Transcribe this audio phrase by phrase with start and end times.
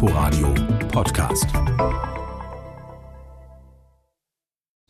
[0.00, 0.54] Inforadio
[0.92, 1.46] Podcast.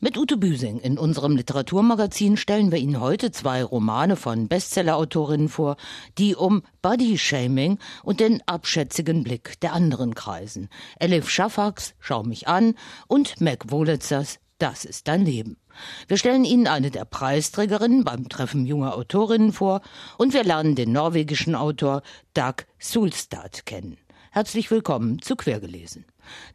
[0.01, 5.79] Mit Ute Büsing in unserem Literaturmagazin stellen wir Ihnen heute zwei Romane von Bestsellerautorinnen vor,
[6.19, 10.69] die um Bodyshaming und den abschätzigen Blick der anderen kreisen.
[11.01, 12.75] Elif Schafaks, Schau mich an
[13.07, 15.57] und Mac Wolitzers, Das ist dein Leben.
[16.07, 19.81] Wir stellen Ihnen eine der Preisträgerinnen beim Treffen junger Autorinnen vor
[20.19, 22.03] und wir lernen den norwegischen Autor
[22.35, 23.97] Dag Sulstad kennen.
[24.31, 26.05] Herzlich willkommen zu Quergelesen.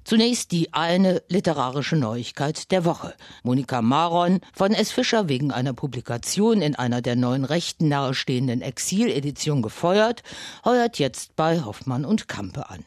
[0.04, 3.14] Zunächst die eine literarische Neuigkeit der Woche.
[3.44, 4.92] Monika Maron von S.
[4.92, 10.24] Fischer wegen einer Publikation in einer der neuen Rechten nahestehenden Exil-Edition gefeuert,
[10.66, 12.84] heuert jetzt bei Hoffmann und Kampe an.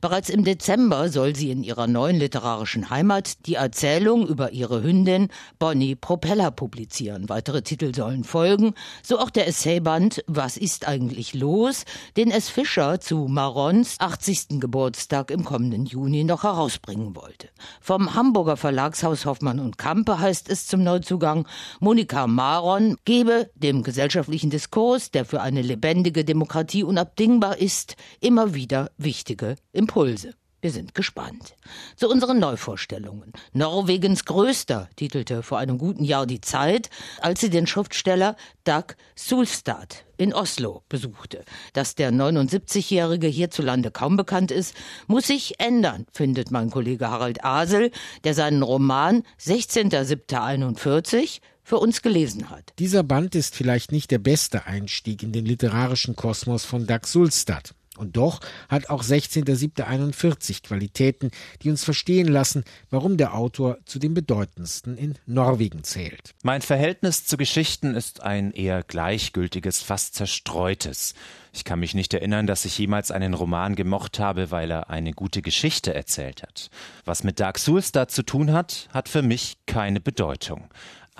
[0.00, 5.28] Bereits im Dezember soll sie in ihrer neuen literarischen Heimat die Erzählung über ihre Hündin
[5.58, 7.28] Bonnie Propeller publizieren.
[7.28, 11.84] Weitere Titel sollen folgen, so auch der Essayband Was ist eigentlich los,
[12.16, 12.48] den S.
[12.48, 14.60] Fischer zu Marons 80.
[14.60, 17.50] Geburtstag im kommenden Juni noch herausbringen wollte.
[17.80, 21.46] Vom Hamburger Verlagshaus Hoffmann und Kampe heißt es zum Neuzugang,
[21.80, 28.90] Monika Maron gebe dem gesellschaftlichen Diskurs, der für eine lebendige Demokratie unabdingbar ist, immer wieder
[28.96, 30.39] wichtige Impulse.
[30.60, 31.54] Wir sind gespannt.
[31.96, 33.32] Zu unseren Neuvorstellungen.
[33.54, 40.04] Norwegens größter titelte vor einem guten Jahr die Zeit, als sie den Schriftsteller Dag Sulstad
[40.18, 41.46] in Oslo besuchte.
[41.72, 44.74] Dass der 79-Jährige hierzulande kaum bekannt ist,
[45.06, 47.90] muss sich ändern, findet mein Kollege Harald Asel,
[48.24, 52.74] der seinen Roman 16.07.41 für uns gelesen hat.
[52.78, 57.74] Dieser Band ist vielleicht nicht der beste Einstieg in den literarischen Kosmos von Dag Sulstad.
[58.00, 61.30] Und doch hat auch 16.07.41 Qualitäten,
[61.62, 66.34] die uns verstehen lassen, warum der Autor zu den bedeutendsten in Norwegen zählt.
[66.42, 71.14] Mein Verhältnis zu Geschichten ist ein eher gleichgültiges, fast zerstreutes.
[71.52, 75.12] Ich kann mich nicht erinnern, dass ich jemals einen Roman gemocht habe, weil er eine
[75.12, 76.70] gute Geschichte erzählt hat.
[77.04, 80.68] Was mit Dark Sulstad zu tun hat, hat für mich keine Bedeutung.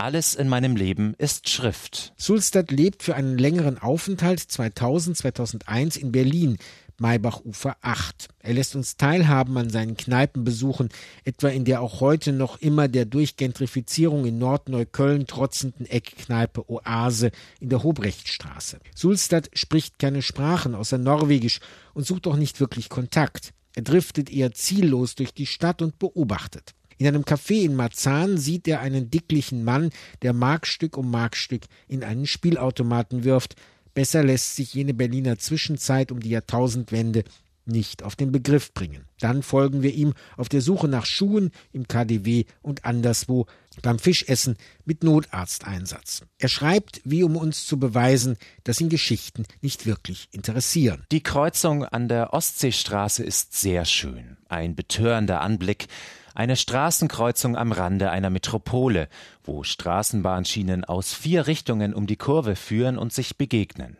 [0.00, 2.14] Alles in meinem Leben ist Schrift.
[2.16, 6.56] Sulstad lebt für einen längeren Aufenthalt 2000, 2001 in Berlin.
[6.96, 8.28] Maybachufer 8.
[8.38, 10.88] Er lässt uns teilhaben an seinen Kneipenbesuchen,
[11.24, 17.30] etwa in der auch heute noch immer der durch Gentrifizierung in Nordneukölln trotzenden Eckkneipe Oase
[17.60, 18.78] in der Hobrechtstraße.
[18.94, 21.60] Sulstad spricht keine Sprachen außer Norwegisch
[21.92, 23.52] und sucht auch nicht wirklich Kontakt.
[23.76, 26.72] Er driftet eher ziellos durch die Stadt und beobachtet.
[27.00, 29.88] In einem Café in Marzahn sieht er einen dicklichen Mann,
[30.20, 33.56] der Markstück um Markstück in einen Spielautomaten wirft.
[33.94, 37.24] Besser lässt sich jene Berliner Zwischenzeit um die Jahrtausendwende
[37.64, 39.04] nicht auf den Begriff bringen.
[39.20, 43.46] Dann folgen wir ihm auf der Suche nach Schuhen im KDW und anderswo
[43.82, 46.22] beim Fischessen mit Notarzteinsatz.
[46.38, 51.04] Er schreibt, wie um uns zu beweisen, dass ihn Geschichten nicht wirklich interessieren.
[51.12, 54.36] Die Kreuzung an der Ostseestraße ist sehr schön.
[54.48, 55.86] Ein betörender Anblick.
[56.34, 59.08] Eine Straßenkreuzung am Rande einer Metropole,
[59.42, 63.96] wo Straßenbahnschienen aus vier Richtungen um die Kurve führen und sich begegnen.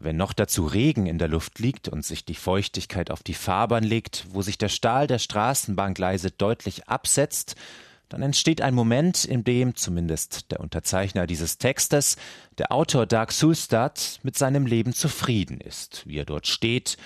[0.00, 3.82] Wenn noch dazu Regen in der Luft liegt und sich die Feuchtigkeit auf die Fahrbahn
[3.82, 7.56] legt, wo sich der Stahl der Straßenbahngleise deutlich absetzt,
[8.08, 12.16] dann entsteht ein Moment, in dem zumindest der Unterzeichner dieses Textes,
[12.56, 16.96] der Autor Dag Sulstad, mit seinem Leben zufrieden ist, wie er dort steht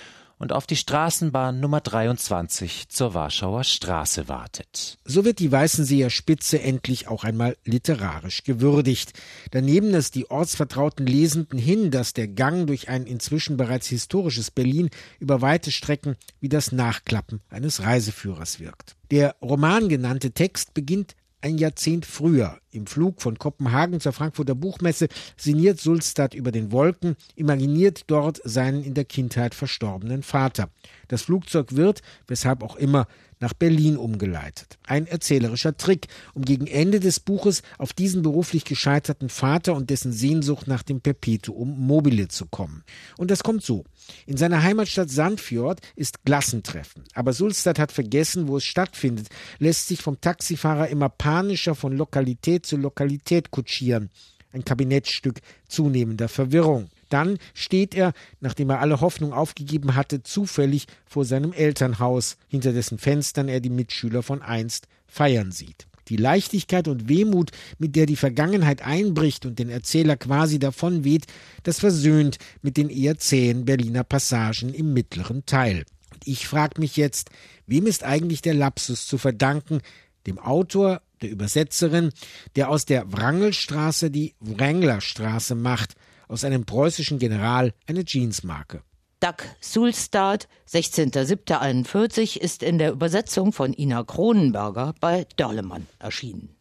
[0.43, 4.97] und auf die Straßenbahn Nummer 23 zur Warschauer Straße wartet.
[5.05, 9.13] So wird die Weißenseer Spitze endlich auch einmal literarisch gewürdigt.
[9.51, 14.89] Daneben dass die ortsvertrauten Lesenden hin, dass der Gang durch ein inzwischen bereits historisches Berlin
[15.21, 18.97] über weite Strecken wie das Nachklappen eines Reiseführers wirkt.
[19.11, 22.57] Der Roman genannte Text beginnt ein Jahrzehnt früher.
[22.71, 28.83] Im Flug von Kopenhagen zur Frankfurter Buchmesse sinniert Sulstad über den Wolken, imaginiert dort seinen
[28.83, 30.69] in der Kindheit verstorbenen Vater.
[31.09, 33.07] Das Flugzeug wird, weshalb auch immer,
[33.39, 34.79] nach Berlin umgeleitet.
[34.87, 40.13] Ein erzählerischer Trick, um gegen Ende des Buches auf diesen beruflich gescheiterten Vater und dessen
[40.13, 42.83] Sehnsucht nach dem Perpetuum mobile zu kommen.
[43.17, 43.83] Und das kommt so.
[44.25, 47.03] In seiner Heimatstadt Sandfjord ist Klassentreffen.
[47.13, 49.27] Aber Sulstad hat vergessen, wo es stattfindet,
[49.59, 54.09] lässt sich vom Taxifahrer immer panischer von Lokalität zu Lokalität kutschieren.
[54.51, 56.89] Ein Kabinettstück zunehmender Verwirrung.
[57.09, 62.97] Dann steht er, nachdem er alle Hoffnung aufgegeben hatte, zufällig vor seinem Elternhaus, hinter dessen
[62.97, 65.87] Fenstern er die Mitschüler von einst feiern sieht.
[66.09, 71.25] Die Leichtigkeit und Wehmut, mit der die Vergangenheit einbricht und den Erzähler quasi davonweht,
[71.63, 75.85] das versöhnt mit den eher zähen Berliner Passagen im mittleren Teil.
[76.13, 77.29] Und ich frage mich jetzt,
[77.67, 79.81] wem ist eigentlich der Lapsus zu verdanken?
[80.27, 82.11] Dem Autor, der Übersetzerin,
[82.55, 85.95] der aus der Wrangelstraße die Wranglerstraße macht,
[86.27, 88.81] aus einem preußischen General eine Jeansmarke.
[89.23, 96.57] Dag Sulstad, 16.07.41, ist in der Übersetzung von Ina Kronenberger bei Dörlemann erschienen.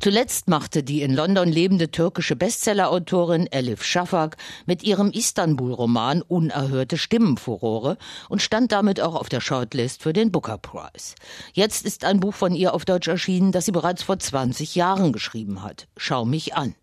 [0.00, 4.36] Zuletzt machte die in London lebende türkische Bestsellerautorin Elif Shafak
[4.66, 7.98] mit ihrem Istanbul-Roman Unerhörte Stimmen Furore
[8.28, 11.14] und stand damit auch auf der Shortlist für den Booker Prize.
[11.52, 15.12] Jetzt ist ein Buch von ihr auf Deutsch erschienen, das sie bereits vor 20 Jahren
[15.12, 15.86] geschrieben hat.
[15.96, 16.74] Schau mich an.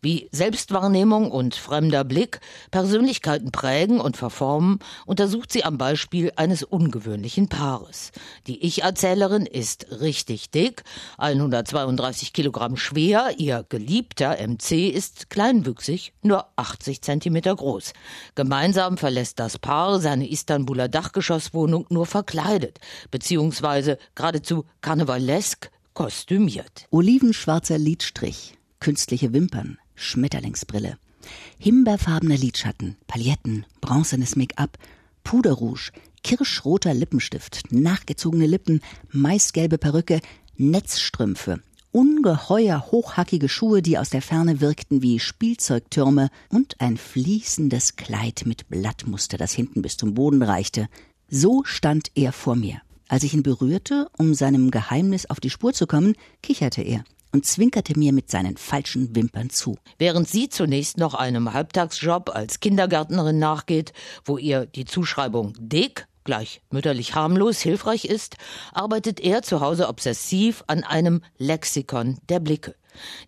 [0.00, 2.40] Wie Selbstwahrnehmung und fremder Blick
[2.70, 8.12] Persönlichkeiten prägen und verformen, untersucht sie am Beispiel eines ungewöhnlichen Paares.
[8.46, 10.84] Die Ich-Erzählerin ist richtig dick,
[11.18, 17.92] 132 Kilogramm schwer, ihr geliebter MC ist kleinwüchsig, nur 80 Zentimeter groß.
[18.34, 22.78] Gemeinsam verlässt das Paar seine Istanbuler Dachgeschosswohnung nur verkleidet,
[23.10, 26.86] beziehungsweise geradezu karnevalesk kostümiert.
[26.90, 30.98] Olivenschwarzer Lidstrich künstliche Wimpern, Schmetterlingsbrille,
[31.58, 34.78] himbeerfarbener Lidschatten, Pailletten, bronzenes Make-up,
[35.22, 35.92] Puderrouge,
[36.22, 38.80] kirschroter Lippenstift, nachgezogene Lippen,
[39.10, 40.20] maisgelbe Perücke,
[40.56, 41.60] Netzstrümpfe,
[41.92, 48.68] ungeheuer hochhackige Schuhe, die aus der Ferne wirkten wie Spielzeugtürme und ein fließendes Kleid mit
[48.68, 50.88] Blattmuster, das hinten bis zum Boden reichte.
[51.28, 52.80] So stand er vor mir.
[53.08, 57.46] Als ich ihn berührte, um seinem Geheimnis auf die Spur zu kommen, kicherte er und
[57.46, 59.76] zwinkerte mir mit seinen falschen Wimpern zu.
[59.98, 63.92] Während sie zunächst noch einem Halbtagsjob als Kindergärtnerin nachgeht,
[64.24, 68.36] wo ihr die Zuschreibung dick gleich mütterlich harmlos hilfreich ist,
[68.72, 72.74] arbeitet er zu Hause obsessiv an einem Lexikon der Blicke.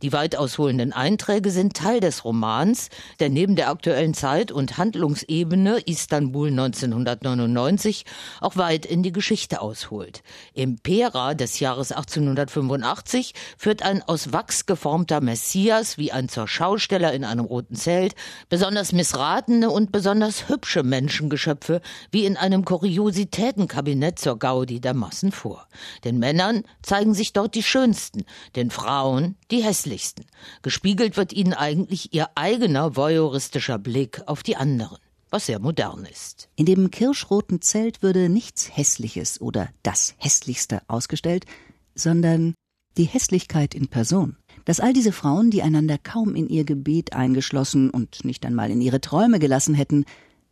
[0.03, 2.89] Die weit ausholenden Einträge sind Teil des Romans,
[3.21, 8.05] der neben der aktuellen Zeit und Handlungsebene Istanbul 1999
[8.41, 10.23] auch weit in die Geschichte ausholt.
[10.55, 17.13] Im Pera des Jahres 1885 führt ein aus Wachs geformter Messias wie ein zur Schausteller
[17.13, 18.15] in einem roten Zelt
[18.49, 21.81] besonders missratene und besonders hübsche Menschengeschöpfe
[22.11, 25.67] wie in einem Kuriositätenkabinett zur Gaudi der Massen vor.
[26.05, 28.25] Den Männern zeigen sich dort die schönsten,
[28.57, 30.25] den Frauen die hässlichsten.
[30.63, 34.99] Gespiegelt wird ihnen eigentlich ihr eigener voyeuristischer Blick auf die anderen
[35.33, 36.49] was sehr modern ist.
[36.57, 41.47] In dem kirschroten Zelt würde nichts Hässliches oder das Hässlichste ausgestellt,
[41.95, 42.55] sondern
[42.99, 44.37] die Hässlichkeit in Person.
[44.67, 48.83] Dass all diese Frauen, die einander kaum in ihr Gebet eingeschlossen und nicht einmal in
[48.83, 50.05] ihre Träume gelassen hätten,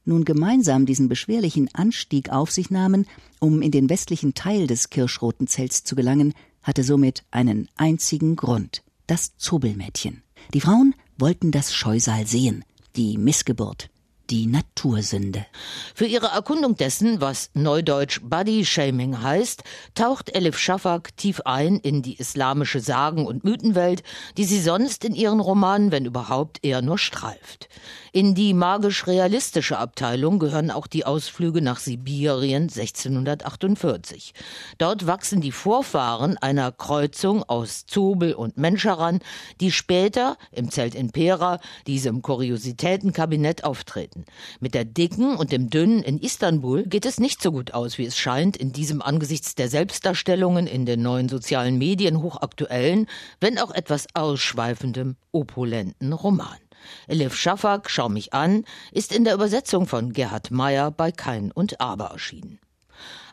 [0.07, 3.07] nun gemeinsam diesen beschwerlichen Anstieg auf sich nahmen,
[3.39, 6.33] um in den westlichen Teil des kirschroten Zelts zu gelangen,
[6.63, 10.23] hatte somit einen einzigen Grund das Zobelmädchen.
[10.55, 12.65] Die Frauen wollten das Scheusal sehen,
[12.95, 13.91] die Missgeburt,
[14.31, 15.45] die Natursünde.
[15.97, 19.65] Für ihre Erkundung dessen, was neudeutsch Body Shaming heißt,
[19.97, 24.05] taucht Elif Shafak tief ein in die islamische Sagen- und Mythenwelt,
[24.37, 27.69] die sie sonst in ihren Romanen, wenn überhaupt, eher nur streift.
[28.13, 34.35] In die magisch-realistische Abteilung gehören auch die Ausflüge nach Sibirien 1648.
[34.79, 39.21] Dort wachsen die Vorfahren einer Kreuzung aus Zobel und Mensch heran,
[39.61, 44.25] die später im Zelt in Pera, diesem Kuriositätenkabinett, auftreten.
[44.59, 48.07] Mit der Dicken und dem Dünnen in Istanbul geht es nicht so gut aus, wie
[48.07, 53.07] es scheint, in diesem angesichts der Selbstdarstellungen in den neuen sozialen Medien hochaktuellen,
[53.39, 56.59] wenn auch etwas ausschweifendem, opulenten Roman.
[57.09, 61.81] Elif Schafak, Schau mich an, ist in der Übersetzung von Gerhard Meyer bei Kein und
[61.81, 62.61] Aber erschienen.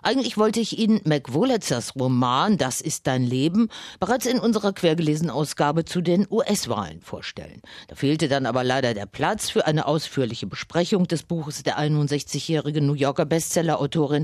[0.07, 3.67] Eigentlich wollte ich Ihnen Mac Woletzers Roman Das ist dein Leben
[3.99, 7.61] bereits in unserer quergelesen Ausgabe zu den US-Wahlen vorstellen.
[7.89, 12.85] Da fehlte dann aber leider der Platz für eine ausführliche Besprechung des Buches der 61-jährigen
[12.85, 14.23] New Yorker Bestseller-Autorin,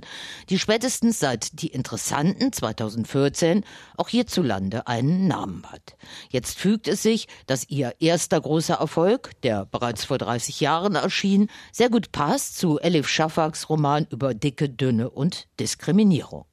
[0.50, 3.66] die spätestens seit Die Interessanten 2014
[3.98, 5.98] auch hierzulande einen Namen hat.
[6.30, 11.50] Jetzt fügt es sich, dass ihr erster großer Erfolg, der bereits vor 30 Jahren erschien,
[11.74, 16.46] sehr gut passt zu Elif Shafaks Roman über dicke, dünne und Dis Diskriminierung.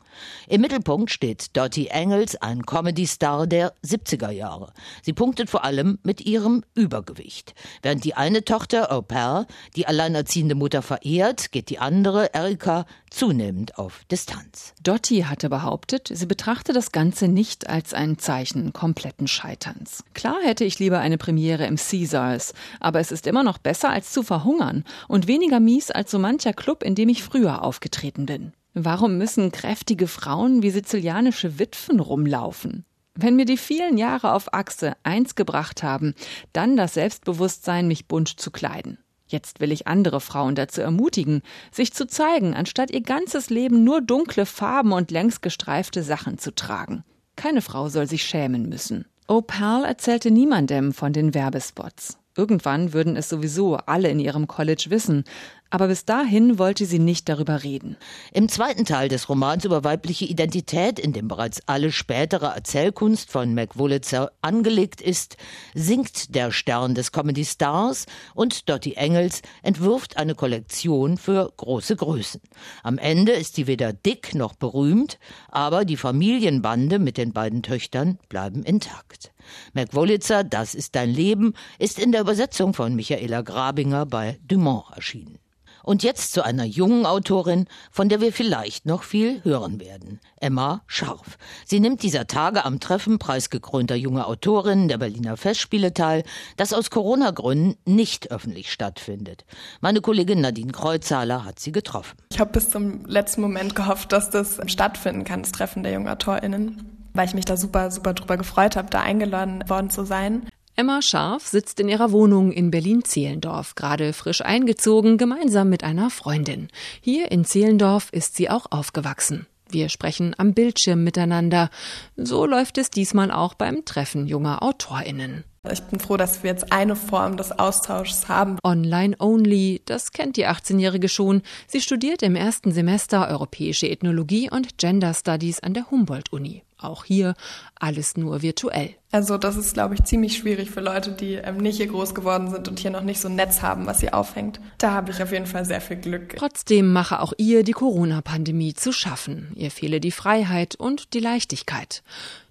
[0.48, 4.72] Im Mittelpunkt steht Dottie Engels, ein Comedy-Star der 70er Jahre.
[5.02, 7.54] Sie punktet vor allem mit ihrem Übergewicht.
[7.82, 9.46] Während die eine Tochter, pair,
[9.76, 14.72] die alleinerziehende Mutter verehrt, geht die andere, Erika, zunehmend auf Distanz.
[14.82, 20.02] Dottie hatte behauptet, sie betrachte das Ganze nicht als ein Zeichen kompletten Scheiterns.
[20.14, 24.12] Klar hätte ich lieber eine Premiere im Caesars, aber es ist immer noch besser als
[24.12, 28.52] zu verhungern und weniger mies als so mancher Club, in dem ich früher aufgetreten bin.
[28.74, 32.84] Warum müssen kräftige Frauen wie sizilianische Witwen rumlaufen?
[33.14, 36.14] Wenn mir die vielen Jahre auf Achse eins gebracht haben,
[36.52, 38.98] dann das Selbstbewusstsein, mich bunt zu kleiden.
[39.26, 44.00] Jetzt will ich andere Frauen dazu ermutigen, sich zu zeigen, anstatt ihr ganzes Leben nur
[44.00, 47.04] dunkle Farben und längs gestreifte Sachen zu tragen.
[47.36, 49.04] Keine Frau soll sich schämen müssen.
[49.26, 52.19] Opal erzählte niemandem von den Werbespots.
[52.36, 55.24] Irgendwann würden es sowieso alle in ihrem College wissen.
[55.72, 57.96] Aber bis dahin wollte sie nicht darüber reden.
[58.32, 63.54] Im zweiten Teil des Romans über weibliche Identität, in dem bereits alle spätere Erzählkunst von
[63.54, 65.36] Mac Wurlitzer angelegt ist,
[65.72, 72.40] singt der Stern des Comedy Stars und Dottie Engels entwirft eine Kollektion für große Größen.
[72.82, 75.20] Am Ende ist sie weder dick noch berühmt,
[75.50, 79.32] aber die Familienbande mit den beiden Töchtern bleiben intakt.
[79.72, 84.84] Mac Wurlitzer, Das ist dein Leben, ist in der Übersetzung von Michaela Grabinger bei Dumont
[84.94, 85.38] erschienen.
[85.82, 90.20] Und jetzt zu einer jungen Autorin, von der wir vielleicht noch viel hören werden.
[90.40, 91.38] Emma Scharf.
[91.64, 96.24] Sie nimmt dieser Tage am Treffen preisgekrönter junger Autorinnen der Berliner Festspiele teil,
[96.56, 99.44] das aus Corona-Gründen nicht öffentlich stattfindet.
[99.80, 102.16] Meine Kollegin Nadine Kreuzhaler hat sie getroffen.
[102.32, 106.08] Ich habe bis zum letzten Moment gehofft, dass das stattfinden kann, das Treffen der jungen
[106.08, 110.48] AutorInnen weil ich mich da super, super drüber gefreut habe, da eingeladen worden zu sein.
[110.74, 116.68] Emma Scharf sitzt in ihrer Wohnung in Berlin-Zehlendorf, gerade frisch eingezogen, gemeinsam mit einer Freundin.
[117.02, 119.46] Hier in Zehlendorf ist sie auch aufgewachsen.
[119.72, 121.70] Wir sprechen am Bildschirm miteinander.
[122.16, 125.44] So läuft es diesmal auch beim Treffen junger AutorInnen.
[125.70, 128.58] Ich bin froh, dass wir jetzt eine Form des Austauschs haben.
[128.64, 131.42] Online only, das kennt die 18-Jährige schon.
[131.66, 136.62] Sie studiert im ersten Semester Europäische Ethnologie und Gender Studies an der Humboldt-Uni.
[136.78, 137.34] Auch hier
[137.78, 138.94] alles nur virtuell.
[139.12, 142.50] Also das ist, glaube ich, ziemlich schwierig für Leute, die ähm, nicht hier groß geworden
[142.50, 144.60] sind und hier noch nicht so ein Netz haben, was sie aufhängt.
[144.78, 146.36] Da habe ich auf jeden Fall sehr viel Glück.
[146.36, 149.52] Trotzdem mache auch ihr die Corona-Pandemie zu schaffen.
[149.56, 152.04] Ihr fehle die Freiheit und die Leichtigkeit.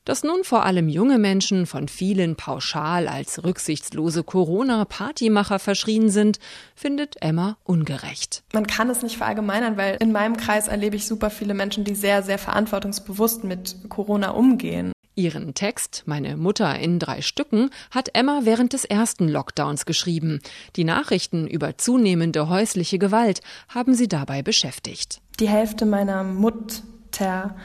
[0.03, 6.39] Dass nun vor allem junge Menschen von vielen pauschal als rücksichtslose Corona-Partymacher verschrien sind,
[6.75, 8.43] findet Emma ungerecht.
[8.53, 11.95] Man kann es nicht verallgemeinern, weil in meinem Kreis erlebe ich super viele Menschen, die
[11.95, 14.91] sehr, sehr verantwortungsbewusst mit Corona umgehen.
[15.19, 20.39] Ihren Text Meine Mutter in drei Stücken hat Emma während des ersten Lockdowns geschrieben.
[20.77, 25.21] Die Nachrichten über zunehmende häusliche Gewalt haben sie dabei beschäftigt.
[25.41, 27.55] Die Hälfte meiner Mutter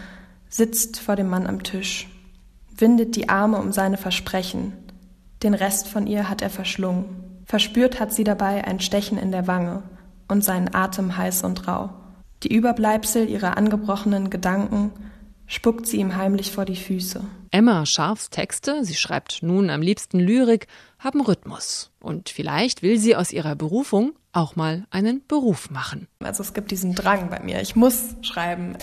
[0.49, 2.09] sitzt vor dem Mann am Tisch
[2.77, 4.73] windet die Arme um seine Versprechen.
[5.43, 7.05] Den Rest von ihr hat er verschlungen.
[7.45, 9.83] Verspürt hat sie dabei ein Stechen in der Wange
[10.29, 11.91] und seinen Atem heiß und rau.
[12.43, 14.91] Die Überbleibsel ihrer angebrochenen Gedanken
[15.47, 17.25] spuckt sie ihm heimlich vor die Füße.
[17.51, 20.67] Emma Scharfs Texte, sie schreibt nun am liebsten Lyrik,
[20.99, 21.91] haben Rhythmus.
[22.01, 26.09] Und vielleicht will sie aus ihrer Berufung auch mal einen Beruf machen.
[26.23, 28.77] Also es gibt diesen Drang bei mir, ich muss schreiben.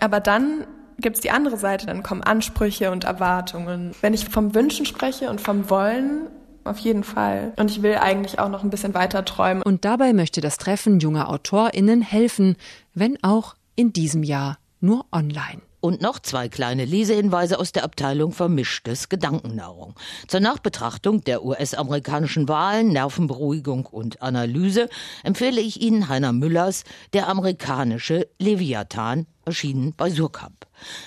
[0.00, 0.66] Aber dann
[0.98, 3.92] gibt es die andere Seite, dann kommen Ansprüche und Erwartungen.
[4.00, 6.28] Wenn ich vom Wünschen spreche und vom Wollen,
[6.64, 7.52] auf jeden Fall.
[7.56, 9.62] Und ich will eigentlich auch noch ein bisschen weiter träumen.
[9.62, 12.56] Und dabei möchte das Treffen junger AutorInnen helfen,
[12.92, 15.62] wenn auch in diesem Jahr nur online.
[15.80, 19.94] Und noch zwei kleine Lesehinweise aus der Abteilung Vermischtes Gedankennahrung.
[20.28, 24.88] Zur Nachbetrachtung der US-amerikanischen Wahlen, Nervenberuhigung und Analyse
[25.24, 26.84] empfehle ich Ihnen Heiner Müllers
[27.14, 30.66] Der amerikanische Leviathan erschienen bei Surkamp.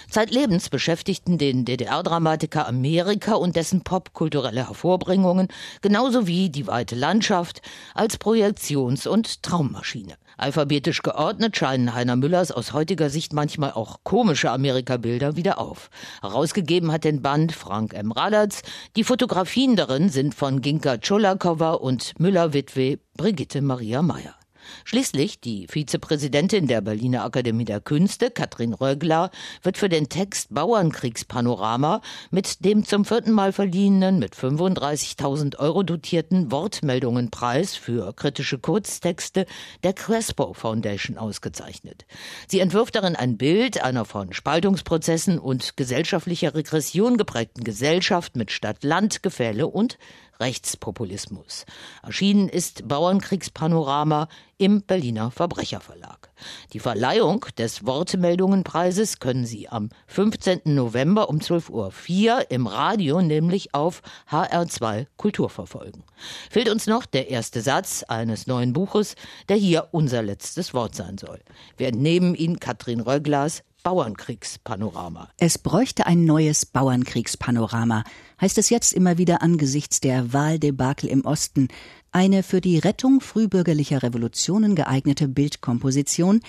[0.09, 5.47] Zeitlebens beschäftigten den DDR-Dramatiker Amerika und dessen popkulturelle Hervorbringungen,
[5.81, 7.61] genauso wie die weite Landschaft,
[7.93, 10.15] als Projektions- und Traummaschine.
[10.43, 15.89] Alphabetisch geordnet scheinen Heiner Müllers aus heutiger Sicht manchmal auch komische Amerika-Bilder wieder auf.
[16.21, 18.11] Herausgegeben hat den Band Frank M.
[18.11, 18.61] Radatz.
[18.97, 24.35] Die Fotografien darin sind von Ginka Czolakova und Müller-Witwe Brigitte Maria Meyer.
[24.85, 32.01] Schließlich die Vizepräsidentin der Berliner Akademie der Künste, Katrin Rögler, wird für den Text Bauernkriegspanorama
[32.31, 39.45] mit dem zum vierten Mal verliehenen, mit 35.000 Euro dotierten Wortmeldungenpreis für kritische Kurztexte
[39.83, 42.05] der Crespo Foundation ausgezeichnet.
[42.47, 49.67] Sie entwirft darin ein Bild einer von Spaltungsprozessen und gesellschaftlicher Regression geprägten Gesellschaft mit Stadt-Land-Gefälle
[49.67, 49.97] und
[50.43, 51.65] Rechtspopulismus.
[52.03, 56.31] Erschienen ist Bauernkriegspanorama im Berliner Verbrecherverlag.
[56.73, 60.61] Die Verleihung des Wortmeldungenpreises können Sie am 15.
[60.65, 66.03] November um 12.04 Uhr im Radio, nämlich auf HR2 Kultur verfolgen.
[66.49, 69.15] Fehlt uns noch der erste Satz eines neuen Buches,
[69.47, 71.39] der hier unser letztes Wort sein soll.
[71.77, 75.29] Wir entnehmen ihn Katrin Röglas Bauernkriegspanorama.
[75.37, 78.05] Es bräuchte ein neues Bauernkriegspanorama,
[78.39, 81.67] heißt es jetzt immer wieder angesichts der Wahldebakel im Osten.
[82.13, 86.39] Eine für die Rettung frühbürgerlicher Revolutionen geeignete Bildkomposition,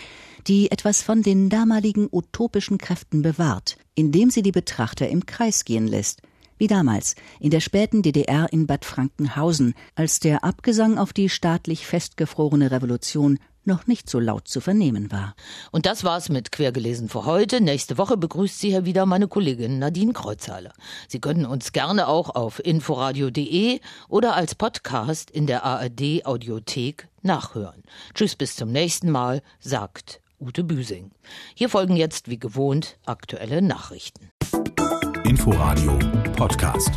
[0.46, 5.88] die etwas von den damaligen utopischen Kräften bewahrt, indem sie die Betrachter im Kreis gehen
[5.88, 6.22] lässt.
[6.56, 11.84] Wie damals in der späten DDR in Bad Frankenhausen, als der Abgesang auf die staatlich
[11.84, 15.34] festgefrorene Revolution noch nicht so laut zu vernehmen war.
[15.70, 17.60] Und das war's mit Quergelesen für heute.
[17.60, 20.72] Nächste Woche begrüßt Sie hier wieder meine Kollegin Nadine Kreuzhaler.
[21.08, 27.82] Sie können uns gerne auch auf inforadio.de oder als Podcast in der ARD Audiothek nachhören.
[28.14, 31.10] Tschüss bis zum nächsten Mal, sagt Ute Büsing.
[31.54, 34.30] Hier folgen jetzt wie gewohnt aktuelle Nachrichten.
[35.24, 35.98] Inforadio
[36.36, 36.90] Podcast.